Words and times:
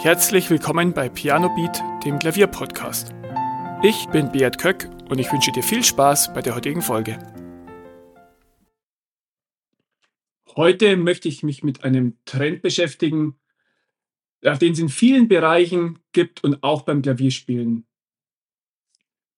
Herzlich 0.00 0.48
willkommen 0.48 0.94
bei 0.94 1.08
Piano 1.08 1.52
Beat, 1.56 1.82
dem 2.04 2.20
Klavierpodcast. 2.20 3.12
Ich 3.82 4.06
bin 4.10 4.30
Beat 4.30 4.56
Köck 4.56 4.88
und 5.08 5.18
ich 5.18 5.32
wünsche 5.32 5.50
dir 5.50 5.64
viel 5.64 5.82
Spaß 5.82 6.32
bei 6.34 6.40
der 6.40 6.54
heutigen 6.54 6.82
Folge. 6.82 7.18
Heute 10.54 10.96
möchte 10.96 11.26
ich 11.26 11.42
mich 11.42 11.64
mit 11.64 11.82
einem 11.82 12.16
Trend 12.26 12.62
beschäftigen, 12.62 13.40
den 14.40 14.72
es 14.72 14.78
in 14.78 14.88
vielen 14.88 15.26
Bereichen 15.26 15.98
gibt 16.12 16.44
und 16.44 16.62
auch 16.62 16.82
beim 16.82 17.02
Klavierspielen. 17.02 17.84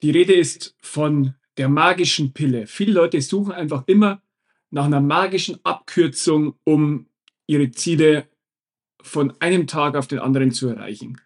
Die 0.03 0.11
Rede 0.11 0.35
ist 0.35 0.77
von 0.83 1.37
der 1.57 1.71
magischen 1.71 2.35
Pille. 2.35 2.67
Viele 2.67 2.93
Leute 2.93 3.23
suchen 3.23 3.53
einfach 3.53 3.85
immer 3.87 4.23
nach 4.69 4.85
einer 4.85 5.01
magischen 5.01 5.59
Abkürzung, 5.65 6.59
um 6.65 7.07
ihre 7.47 7.71
Ziele 7.71 8.30
von 9.03 9.33
einem 9.41 9.67
Tag 9.67 9.97
auf 9.97 10.07
den 10.07 10.19
anderen 10.19 10.53
zu 10.53 10.69
erreichen. 10.69 11.21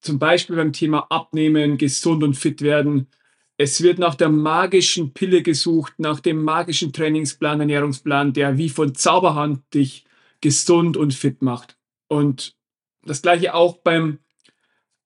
Zum 0.00 0.18
Beispiel 0.18 0.56
beim 0.56 0.72
Thema 0.72 1.06
Abnehmen, 1.10 1.78
gesund 1.78 2.22
und 2.22 2.34
fit 2.34 2.60
werden. 2.60 3.08
Es 3.56 3.82
wird 3.82 3.98
nach 3.98 4.14
der 4.14 4.28
magischen 4.28 5.14
Pille 5.14 5.42
gesucht, 5.42 5.94
nach 5.98 6.20
dem 6.20 6.42
magischen 6.42 6.92
Trainingsplan, 6.92 7.60
Ernährungsplan, 7.60 8.32
der 8.32 8.58
wie 8.58 8.68
von 8.68 8.94
Zauberhand 8.94 9.62
dich 9.72 10.04
gesund 10.40 10.96
und 10.96 11.14
fit 11.14 11.40
macht. 11.40 11.78
Und 12.08 12.56
das 13.02 13.22
gleiche 13.22 13.54
auch 13.54 13.78
beim 13.78 14.18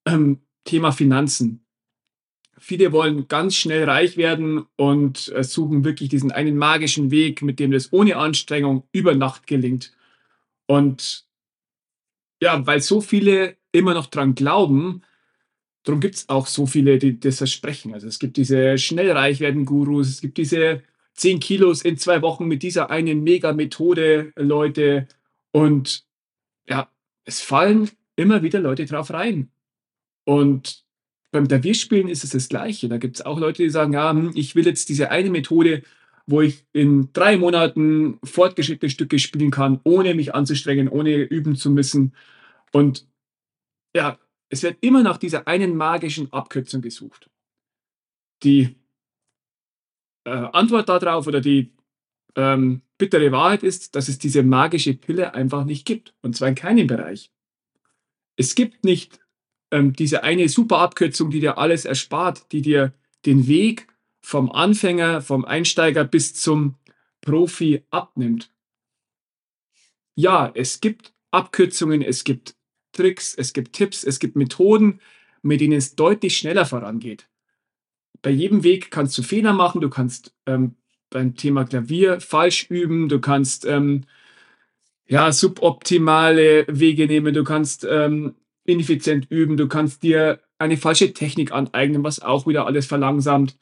ähm, 0.05 0.41
Thema 0.65 0.93
Finanzen. 0.93 1.65
Viele 2.59 2.91
wollen 2.91 3.29
ganz 3.29 3.55
schnell 3.55 3.85
reich 3.85 4.17
werden 4.17 4.67
und 4.77 5.33
äh, 5.35 5.45
suchen 5.45 5.85
wirklich 5.85 6.09
diesen 6.09 6.33
einen 6.33 6.57
magischen 6.57 7.11
Weg, 7.11 7.43
mit 7.43 7.61
dem 7.61 7.71
das 7.71 7.93
ohne 7.93 8.17
Anstrengung 8.17 8.83
über 8.91 9.14
Nacht 9.14 9.47
gelingt. 9.47 9.92
Und 10.67 11.28
ja, 12.41 12.67
weil 12.67 12.81
so 12.81 13.00
viele 13.00 13.56
immer 13.72 13.94
noch 13.94 14.06
dran 14.06 14.34
glauben, 14.34 15.03
darum 15.83 16.00
gibt 16.00 16.17
es 16.17 16.28
auch 16.28 16.47
so 16.47 16.67
viele, 16.67 16.98
die 16.98 17.19
das 17.19 17.39
versprechen. 17.39 17.95
Also 17.95 18.06
es 18.06 18.19
gibt 18.19 18.36
diese 18.36 18.78
schnell 18.78 19.11
reich 19.11 19.41
werden 19.41 19.64
Gurus, 19.64 20.08
es 20.08 20.20
gibt 20.20 20.39
diese 20.39 20.83
10 21.14 21.41
Kilos 21.41 21.83
in 21.83 21.98
zwei 21.98 22.22
Wochen 22.22 22.47
mit 22.47 22.62
dieser 22.62 22.91
einen 22.91 23.25
Mega-Methode, 23.25 24.33
Leute. 24.36 25.08
Und 25.50 26.05
ja, 26.69 26.91
es 27.25 27.41
fallen 27.41 27.91
immer 28.17 28.42
wieder 28.42 28.61
Leute 28.61 28.84
drauf 28.86 29.11
rein. 29.12 29.50
Und 30.25 30.84
beim 31.30 31.48
Klavierspielen 31.48 32.08
ist 32.08 32.25
es 32.25 32.30
das 32.30 32.48
Gleiche. 32.48 32.89
Da 32.89 32.98
gibt 32.98 33.17
es 33.17 33.27
auch 33.27 33.39
Leute, 33.39 33.62
die 33.62 33.70
sagen, 33.70 33.92
ja, 33.95 34.11
hm, 34.11 34.33
ich 34.34 34.55
will 34.55 34.67
jetzt 34.67 34.89
diese 34.89 35.11
eine 35.11 35.30
Methode, 35.30 35.83
wo 36.29 36.43
ich 36.43 36.67
in 36.75 37.11
drei 37.15 37.39
Monaten 37.39 38.19
fortgeschrittene 38.23 38.91
Stücke 38.91 39.19
spielen 39.19 39.51
kann, 39.51 39.81
ohne 39.83 40.15
mich 40.15 40.35
anzustrengen, 40.35 40.89
ohne 40.89 41.15
üben 41.15 41.57
zu 41.57 41.70
müssen. 41.70 42.15
Und 42.70 43.09
ja, 43.97 44.19
es 44.51 44.62
wird 44.62 44.77
immer 44.83 45.03
nach 45.03 45.17
dieser 45.17 45.48
einen 45.48 45.75
magischen 45.75 46.31
Abkürzung 46.31 46.83
gesucht. 46.83 47.31
Die 48.43 48.77
äh, 50.25 50.31
Antwort 50.31 50.91
darauf 50.91 51.27
oder 51.27 51.41
die 51.41 51.73
ähm, 52.37 52.83
bittere 52.98 53.33
Wahrheit 53.33 53.63
ist, 53.63 53.97
dass 53.97 54.09
es 54.09 54.19
diese 54.19 54.42
magische 54.42 54.92
Pille 54.92 55.33
einfach 55.33 55.65
nicht 55.65 55.87
gibt. 55.87 56.15
Und 56.20 56.37
zwar 56.37 56.48
in 56.48 56.55
keinem 56.55 56.87
Bereich. 56.87 57.33
Es 58.37 58.55
gibt 58.55 58.85
nicht 58.85 59.19
ähm, 59.70 59.95
diese 59.95 60.25
eine 60.25 60.51
super 60.51 60.81
Abkürzung, 60.81 61.31
die 61.31 61.41
dir 61.41 61.57
alles 61.57 61.87
erspart, 61.87 62.53
die 62.53 62.61
dir 62.61 62.92
den 63.25 63.48
Weg 63.48 63.89
vom 64.29 64.53
Anfänger, 64.53 65.23
vom 65.23 65.47
Einsteiger 65.47 66.05
bis 66.05 66.34
zum 66.34 66.75
Profi 67.23 67.87
abnimmt. 67.89 68.51
Ja, 70.17 70.53
es 70.55 70.83
gibt 70.83 71.15
Abkürzungen, 71.31 72.03
es 72.03 72.25
gibt 72.25 72.55
Tricks, 72.92 73.35
es 73.35 73.55
gibt 73.55 73.73
Tipps, 73.73 74.05
es 74.05 74.19
gibt 74.19 74.36
Methoden, 74.36 75.01
mit 75.41 75.63
denen 75.63 75.79
es 75.79 75.97
deutlich 75.97 76.36
schneller 76.36 76.67
vorangeht. 76.67 77.27
Bei 78.20 78.29
jedem 78.29 78.64
Weg 78.64 78.91
kannst 78.91 79.17
du 79.17 79.23
Fehler 79.23 79.55
machen, 79.55 79.80
du 79.80 79.89
kannst 79.89 80.35
ähm, 80.45 80.75
beim 81.08 81.35
Thema 81.35 81.64
Klavier 81.64 82.20
falsch 82.20 82.67
üben, 82.69 83.08
du 83.08 83.20
kannst 83.20 83.64
ähm, 83.64 84.05
ja, 85.07 85.33
suboptimale 85.33 86.67
Wege 86.69 87.07
nehmen, 87.07 87.33
du 87.33 87.45
kannst 87.45 87.86
ähm, 87.91 88.35
ineffizient 88.67 89.31
üben, 89.31 89.57
du 89.57 89.69
kannst 89.69 90.02
dir 90.02 90.42
eine 90.58 90.77
falsche 90.77 91.14
Technik 91.14 91.51
aneignen, 91.51 92.05
was 92.05 92.20
auch 92.20 92.47
wieder 92.47 92.67
alles 92.67 92.85
verlangsamt. 92.85 93.57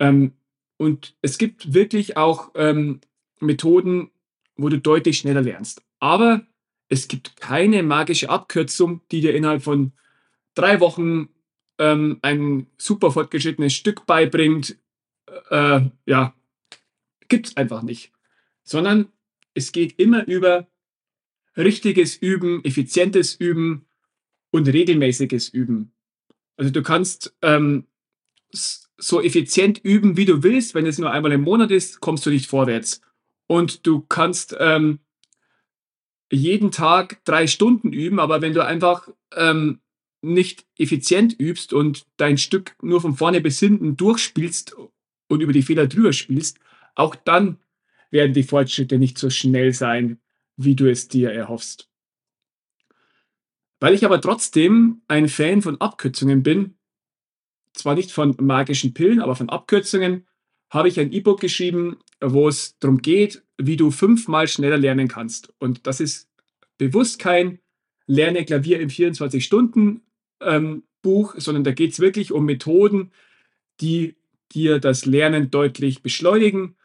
Ähm, 0.00 0.32
und 0.78 1.14
es 1.22 1.38
gibt 1.38 1.74
wirklich 1.74 2.16
auch 2.16 2.50
ähm, 2.56 3.00
Methoden, 3.38 4.10
wo 4.56 4.68
du 4.68 4.78
deutlich 4.78 5.18
schneller 5.18 5.42
lernst. 5.42 5.82
Aber 6.00 6.46
es 6.88 7.06
gibt 7.06 7.36
keine 7.36 7.82
magische 7.82 8.30
Abkürzung, 8.30 9.02
die 9.12 9.20
dir 9.20 9.34
innerhalb 9.34 9.62
von 9.62 9.92
drei 10.54 10.80
Wochen 10.80 11.28
ähm, 11.78 12.18
ein 12.22 12.66
super 12.78 13.12
fortgeschrittenes 13.12 13.74
Stück 13.74 14.06
beibringt. 14.06 14.76
Äh, 15.50 15.82
ja, 16.06 16.34
gibt 17.28 17.48
es 17.48 17.56
einfach 17.56 17.82
nicht. 17.82 18.12
Sondern 18.64 19.08
es 19.54 19.72
geht 19.72 19.98
immer 19.98 20.26
über 20.26 20.66
richtiges 21.56 22.16
Üben, 22.16 22.64
effizientes 22.64 23.34
Üben 23.34 23.86
und 24.50 24.66
regelmäßiges 24.66 25.48
Üben. 25.50 25.92
Also 26.56 26.70
du 26.70 26.82
kannst 26.82 27.36
ähm, 27.42 27.86
so 29.00 29.20
effizient 29.20 29.78
üben, 29.78 30.16
wie 30.16 30.24
du 30.24 30.42
willst. 30.42 30.74
Wenn 30.74 30.86
es 30.86 30.98
nur 30.98 31.10
einmal 31.10 31.32
im 31.32 31.42
Monat 31.42 31.70
ist, 31.70 32.00
kommst 32.00 32.24
du 32.26 32.30
nicht 32.30 32.46
vorwärts. 32.46 33.00
Und 33.46 33.86
du 33.86 34.00
kannst 34.02 34.56
ähm, 34.60 35.00
jeden 36.30 36.70
Tag 36.70 37.24
drei 37.24 37.46
Stunden 37.46 37.92
üben, 37.92 38.20
aber 38.20 38.40
wenn 38.40 38.54
du 38.54 38.64
einfach 38.64 39.08
ähm, 39.34 39.80
nicht 40.22 40.66
effizient 40.78 41.38
übst 41.38 41.72
und 41.72 42.06
dein 42.16 42.38
Stück 42.38 42.76
nur 42.82 43.00
von 43.00 43.16
vorne 43.16 43.40
bis 43.40 43.58
hinten 43.58 43.96
durchspielst 43.96 44.76
und 45.28 45.40
über 45.40 45.52
die 45.52 45.62
Fehler 45.62 45.86
drüber 45.86 46.12
spielst, 46.12 46.58
auch 46.94 47.14
dann 47.14 47.58
werden 48.10 48.34
die 48.34 48.42
Fortschritte 48.42 48.98
nicht 48.98 49.18
so 49.18 49.30
schnell 49.30 49.72
sein, 49.72 50.18
wie 50.56 50.74
du 50.74 50.90
es 50.90 51.08
dir 51.08 51.32
erhoffst. 51.32 51.88
Weil 53.78 53.94
ich 53.94 54.04
aber 54.04 54.20
trotzdem 54.20 55.00
ein 55.08 55.28
Fan 55.28 55.62
von 55.62 55.80
Abkürzungen 55.80 56.42
bin, 56.42 56.74
zwar 57.72 57.94
nicht 57.94 58.12
von 58.12 58.36
magischen 58.40 58.94
Pillen, 58.94 59.20
aber 59.20 59.36
von 59.36 59.48
Abkürzungen, 59.48 60.26
habe 60.70 60.88
ich 60.88 61.00
ein 61.00 61.12
E-Book 61.12 61.40
geschrieben, 61.40 61.98
wo 62.20 62.48
es 62.48 62.78
darum 62.78 62.98
geht, 62.98 63.42
wie 63.58 63.76
du 63.76 63.90
fünfmal 63.90 64.46
schneller 64.46 64.78
lernen 64.78 65.08
kannst. 65.08 65.52
Und 65.58 65.86
das 65.86 66.00
ist 66.00 66.28
bewusst 66.78 67.18
kein 67.18 67.58
Lerne 68.06 68.44
Klavier 68.44 68.80
in 68.80 68.90
24 68.90 69.44
Stunden 69.44 70.02
ähm, 70.40 70.84
Buch, 71.02 71.34
sondern 71.36 71.64
da 71.64 71.72
geht 71.72 71.92
es 71.92 72.00
wirklich 72.00 72.32
um 72.32 72.44
Methoden, 72.44 73.10
die 73.80 74.16
dir 74.52 74.78
das 74.78 75.06
Lernen 75.06 75.50
deutlich 75.50 76.02
beschleunigen 76.02 76.76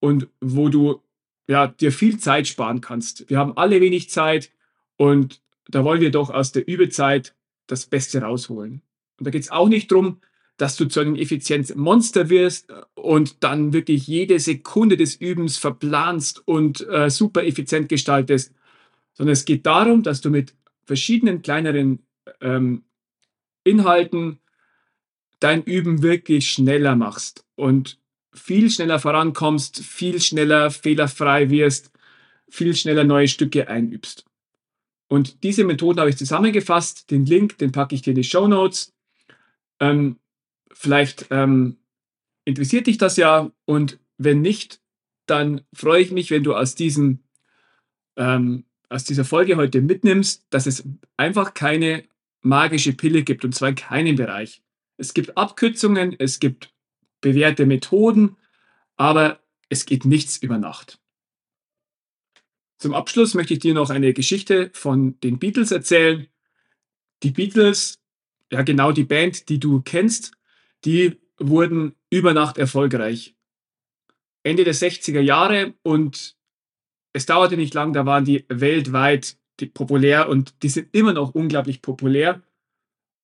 und 0.00 0.28
wo 0.40 0.68
du 0.68 1.00
ja, 1.48 1.66
dir 1.66 1.92
viel 1.92 2.18
Zeit 2.18 2.46
sparen 2.46 2.80
kannst. 2.80 3.28
Wir 3.28 3.38
haben 3.38 3.56
alle 3.56 3.80
wenig 3.80 4.10
Zeit 4.10 4.50
und 4.96 5.42
da 5.68 5.84
wollen 5.84 6.00
wir 6.00 6.10
doch 6.10 6.30
aus 6.30 6.52
der 6.52 6.66
Übezeit 6.68 7.34
das 7.66 7.86
Beste 7.86 8.20
rausholen. 8.20 8.82
Und 9.18 9.26
da 9.26 9.30
geht 9.30 9.42
es 9.42 9.50
auch 9.50 9.68
nicht 9.68 9.90
darum, 9.90 10.20
dass 10.56 10.76
du 10.76 10.86
zu 10.86 11.00
einem 11.00 11.16
Effizienzmonster 11.16 12.28
wirst 12.28 12.72
und 12.94 13.42
dann 13.42 13.72
wirklich 13.72 14.06
jede 14.06 14.38
Sekunde 14.38 14.96
des 14.96 15.16
Übens 15.16 15.58
verplanst 15.58 16.46
und 16.46 16.86
äh, 16.88 17.10
super 17.10 17.44
effizient 17.44 17.88
gestaltest, 17.88 18.52
sondern 19.14 19.32
es 19.32 19.44
geht 19.44 19.66
darum, 19.66 20.02
dass 20.02 20.20
du 20.20 20.30
mit 20.30 20.54
verschiedenen 20.84 21.42
kleineren 21.42 22.00
ähm, 22.40 22.84
Inhalten 23.64 24.38
dein 25.40 25.62
Üben 25.64 26.02
wirklich 26.02 26.50
schneller 26.50 26.94
machst 26.94 27.44
und 27.56 27.98
viel 28.32 28.70
schneller 28.70 28.98
vorankommst, 28.98 29.80
viel 29.80 30.20
schneller 30.20 30.70
fehlerfrei 30.70 31.50
wirst, 31.50 31.90
viel 32.48 32.74
schneller 32.74 33.04
neue 33.04 33.28
Stücke 33.28 33.68
einübst. 33.68 34.24
Und 35.08 35.42
diese 35.42 35.64
Methoden 35.64 36.00
habe 36.00 36.10
ich 36.10 36.16
zusammengefasst. 36.16 37.10
Den 37.10 37.26
Link, 37.26 37.58
den 37.58 37.72
packe 37.72 37.94
ich 37.94 38.02
dir 38.02 38.10
in 38.10 38.16
die 38.16 38.24
Show 38.24 38.48
Notes. 38.48 38.92
Ähm, 39.80 40.16
vielleicht 40.74 41.26
ähm, 41.30 41.78
interessiert 42.44 42.86
dich 42.86 42.98
das 42.98 43.16
ja 43.16 43.50
und 43.64 43.98
wenn 44.18 44.42
nicht, 44.42 44.80
dann 45.26 45.62
freue 45.72 46.02
ich 46.02 46.10
mich, 46.10 46.30
wenn 46.30 46.44
du 46.44 46.54
aus 46.54 46.74
diesem 46.74 47.20
ähm, 48.16 48.64
aus 48.88 49.04
dieser 49.04 49.24
Folge 49.24 49.56
heute 49.56 49.80
mitnimmst, 49.80 50.46
dass 50.50 50.66
es 50.66 50.86
einfach 51.16 51.54
keine 51.54 52.04
magische 52.42 52.92
Pille 52.92 53.22
gibt 53.22 53.44
und 53.44 53.54
zwar 53.54 53.70
in 53.70 53.74
keinem 53.74 54.16
Bereich. 54.16 54.62
Es 54.96 55.14
gibt 55.14 55.36
Abkürzungen, 55.36 56.14
es 56.18 56.38
gibt 56.38 56.72
bewährte 57.20 57.66
Methoden, 57.66 58.36
aber 58.96 59.40
es 59.68 59.86
geht 59.86 60.04
nichts 60.04 60.36
über 60.36 60.58
Nacht. 60.58 61.00
Zum 62.78 62.94
Abschluss 62.94 63.34
möchte 63.34 63.54
ich 63.54 63.60
dir 63.60 63.74
noch 63.74 63.90
eine 63.90 64.12
Geschichte 64.12 64.70
von 64.74 65.18
den 65.20 65.38
Beatles 65.38 65.70
erzählen. 65.70 66.28
Die 67.22 67.30
Beatles, 67.30 67.98
ja 68.52 68.62
genau 68.62 68.92
die 68.92 69.04
Band, 69.04 69.48
die 69.48 69.58
du 69.58 69.80
kennst, 69.80 70.32
die 70.84 71.20
wurden 71.38 71.94
über 72.10 72.34
Nacht 72.34 72.58
erfolgreich. 72.58 73.34
Ende 74.42 74.64
der 74.64 74.74
60er 74.74 75.20
Jahre 75.20 75.74
und 75.82 76.36
es 77.12 77.26
dauerte 77.26 77.56
nicht 77.56 77.74
lang, 77.74 77.92
da 77.92 78.06
waren 78.06 78.24
die 78.24 78.44
weltweit 78.48 79.36
populär 79.72 80.28
und 80.28 80.62
die 80.62 80.68
sind 80.68 80.88
immer 80.92 81.12
noch 81.12 81.34
unglaublich 81.34 81.80
populär. 81.80 82.42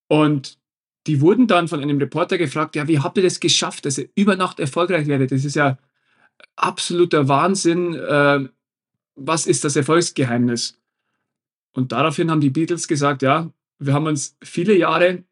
Und 0.08 0.58
die 1.06 1.20
wurden 1.20 1.46
dann 1.46 1.68
von 1.68 1.80
einem 1.80 1.98
Reporter 1.98 2.38
gefragt, 2.38 2.76
ja, 2.76 2.86
wie 2.88 3.00
habt 3.00 3.16
ihr 3.16 3.22
das 3.22 3.40
geschafft, 3.40 3.84
dass 3.84 3.98
ihr 3.98 4.08
über 4.14 4.36
Nacht 4.36 4.60
erfolgreich 4.60 5.06
werdet? 5.06 5.32
Das 5.32 5.44
ist 5.44 5.56
ja 5.56 5.78
absoluter 6.56 7.28
Wahnsinn. 7.28 7.94
Äh, 7.94 8.48
was 9.16 9.46
ist 9.46 9.64
das 9.64 9.76
Erfolgsgeheimnis? 9.76 10.80
Und 11.72 11.92
daraufhin 11.92 12.30
haben 12.30 12.40
die 12.40 12.50
Beatles 12.50 12.88
gesagt, 12.88 13.22
ja, 13.22 13.52
wir 13.78 13.92
haben 13.92 14.06
uns 14.06 14.36
viele 14.42 14.76
Jahre 14.76 15.24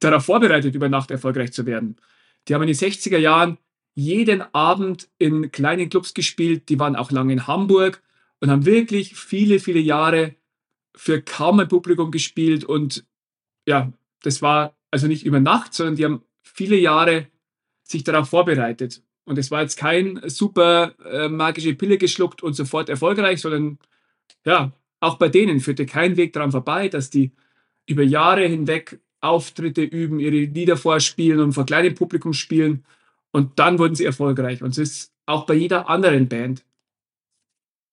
darauf 0.00 0.24
vorbereitet, 0.24 0.74
über 0.74 0.88
Nacht 0.88 1.10
erfolgreich 1.10 1.52
zu 1.52 1.66
werden. 1.66 1.96
Die 2.48 2.54
haben 2.54 2.62
in 2.62 2.68
den 2.68 2.76
60er 2.76 3.18
Jahren 3.18 3.58
jeden 3.94 4.42
Abend 4.54 5.08
in 5.18 5.50
kleinen 5.50 5.88
Clubs 5.88 6.14
gespielt, 6.14 6.68
die 6.68 6.78
waren 6.78 6.96
auch 6.96 7.10
lange 7.10 7.32
in 7.32 7.46
Hamburg 7.46 8.02
und 8.40 8.50
haben 8.50 8.64
wirklich 8.64 9.14
viele, 9.14 9.58
viele 9.58 9.80
Jahre 9.80 10.34
für 10.94 11.20
kaum 11.22 11.60
ein 11.60 11.68
Publikum 11.68 12.10
gespielt 12.10 12.64
und 12.64 13.04
ja, 13.66 13.92
das 14.22 14.42
war 14.42 14.76
also 14.90 15.06
nicht 15.06 15.24
über 15.24 15.40
Nacht, 15.40 15.74
sondern 15.74 15.96
die 15.96 16.04
haben 16.04 16.22
viele 16.42 16.76
Jahre 16.76 17.28
sich 17.82 18.04
darauf 18.04 18.28
vorbereitet. 18.28 19.02
Und 19.24 19.38
es 19.38 19.50
war 19.50 19.62
jetzt 19.62 19.76
kein 19.76 20.20
super 20.28 20.94
äh, 21.04 21.28
magische 21.28 21.74
Pille 21.74 21.98
geschluckt 21.98 22.42
und 22.42 22.54
sofort 22.54 22.88
erfolgreich, 22.88 23.40
sondern 23.40 23.78
ja, 24.44 24.72
auch 24.98 25.16
bei 25.18 25.28
denen 25.28 25.60
führte 25.60 25.86
kein 25.86 26.16
Weg 26.16 26.32
daran 26.32 26.50
vorbei, 26.50 26.88
dass 26.88 27.10
die 27.10 27.32
über 27.86 28.02
Jahre 28.02 28.46
hinweg 28.46 29.00
Auftritte 29.20 29.82
üben, 29.82 30.20
ihre 30.20 30.36
Lieder 30.36 30.76
vorspielen 30.76 31.40
und 31.40 31.52
vor 31.52 31.66
kleinem 31.66 31.94
Publikum 31.94 32.32
spielen 32.32 32.84
und 33.32 33.58
dann 33.58 33.78
wurden 33.78 33.94
sie 33.94 34.04
erfolgreich. 34.04 34.62
Und 34.62 34.70
es 34.70 34.78
ist 34.78 35.12
auch 35.26 35.46
bei 35.46 35.54
jeder 35.54 35.88
anderen 35.88 36.28
Band. 36.28 36.64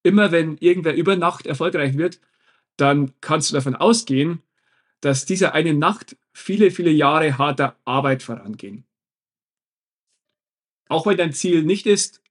Immer 0.03 0.31
wenn 0.31 0.57
irgendwer 0.57 0.95
über 0.95 1.15
Nacht 1.15 1.45
erfolgreich 1.45 1.97
wird, 1.97 2.19
dann 2.77 3.13
kannst 3.21 3.50
du 3.50 3.56
davon 3.56 3.75
ausgehen, 3.75 4.41
dass 5.01 5.25
dieser 5.25 5.53
eine 5.53 5.74
Nacht 5.74 6.18
viele, 6.33 6.71
viele 6.71 6.91
Jahre 6.91 7.38
harter 7.38 7.75
Arbeit 7.85 8.23
vorangehen. 8.23 8.85
Auch 10.88 11.06
wenn 11.06 11.18
dein 11.18 11.33
Ziel 11.33 11.63
nicht 11.63 11.85
ist, 11.85 12.21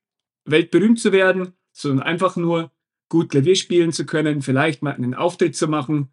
weltberühmt 0.44 0.98
zu 0.98 1.12
werden, 1.12 1.52
sondern 1.72 2.06
einfach 2.06 2.36
nur 2.36 2.72
gut 3.08 3.30
Klavier 3.30 3.56
spielen 3.56 3.92
zu 3.92 4.06
können, 4.06 4.42
vielleicht 4.42 4.82
mal 4.82 4.94
einen 4.94 5.14
Auftritt 5.14 5.54
zu 5.54 5.68
machen, 5.68 6.10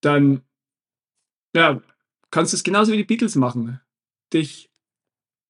dann 0.00 0.42
ja, 1.54 1.80
kannst 2.30 2.52
du 2.52 2.56
es 2.56 2.64
genauso 2.64 2.92
wie 2.92 2.98
die 2.98 3.04
Beatles 3.04 3.36
machen. 3.36 3.80
Dich 4.32 4.70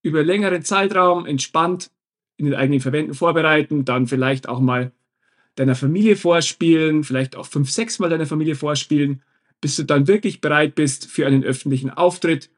über 0.02 0.22
längeren 0.22 0.62
Zeitraum 0.62 1.26
entspannt 1.26 1.90
in 2.36 2.46
den 2.46 2.54
eigenen 2.54 2.80
Verwenden 2.80 3.14
vorbereiten, 3.14 3.84
dann 3.84 4.06
vielleicht 4.06 4.48
auch 4.48 4.60
mal 4.60 4.92
deiner 5.56 5.74
Familie 5.74 6.16
vorspielen, 6.16 7.02
vielleicht 7.02 7.34
auch 7.34 7.46
fünf, 7.46 7.70
sechs 7.70 7.98
Mal 7.98 8.10
deiner 8.10 8.26
Familie 8.26 8.54
vorspielen, 8.54 9.22
bis 9.60 9.76
du 9.76 9.84
dann 9.84 10.06
wirklich 10.06 10.40
bereit 10.40 10.74
bist 10.74 11.06
für 11.06 11.26
einen 11.26 11.42
öffentlichen 11.42 11.90
Auftritt 11.90 12.50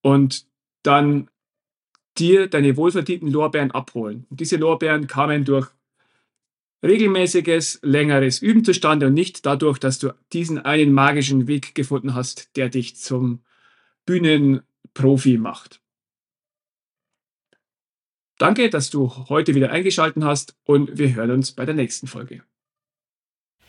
und 0.00 0.46
dann 0.82 1.28
dir 2.16 2.46
deine 2.46 2.76
wohlverdienten 2.76 3.30
Lorbeeren 3.30 3.72
abholen. 3.72 4.26
Und 4.30 4.40
diese 4.40 4.56
Lorbeeren 4.56 5.06
kamen 5.06 5.44
durch 5.44 5.68
regelmäßiges, 6.82 7.80
längeres 7.82 8.40
Üben 8.40 8.64
zustande 8.64 9.08
und 9.08 9.14
nicht 9.14 9.44
dadurch, 9.44 9.78
dass 9.78 9.98
du 9.98 10.14
diesen 10.32 10.58
einen 10.58 10.92
magischen 10.92 11.48
Weg 11.48 11.74
gefunden 11.74 12.14
hast, 12.14 12.56
der 12.56 12.68
dich 12.68 12.96
zum 12.96 13.40
Bühnenprofi 14.06 15.36
macht. 15.36 15.82
Danke, 18.38 18.70
dass 18.70 18.90
du 18.90 19.10
heute 19.28 19.54
wieder 19.54 19.70
eingeschaltet 19.70 20.22
hast 20.22 20.56
und 20.64 20.98
wir 20.98 21.14
hören 21.14 21.30
uns 21.30 21.52
bei 21.52 21.64
der 21.64 21.74
nächsten 21.74 22.06
Folge. 22.06 22.42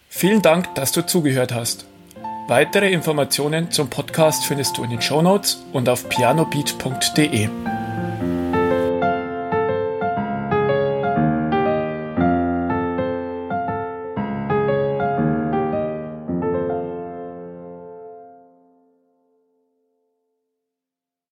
Vielen 0.10 0.42
Dank, 0.42 0.74
dass 0.76 0.92
du 0.92 1.06
zugehört 1.06 1.54
hast. 1.54 1.86
Weitere 2.48 2.92
Informationen 2.92 3.72
zum 3.72 3.90
Podcast 3.90 4.46
findest 4.46 4.78
du 4.78 4.84
in 4.84 4.90
den 4.90 5.02
Show 5.02 5.22
Notes 5.22 5.64
und 5.74 5.90
auf 5.90 6.08
pianobeat.de. 6.08 7.50